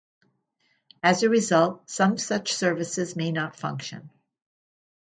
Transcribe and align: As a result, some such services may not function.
As 1.03 1.21
a 1.21 1.29
result, 1.29 1.87
some 1.87 2.17
such 2.17 2.51
services 2.53 3.15
may 3.15 3.31
not 3.31 3.55
function. 3.55 4.09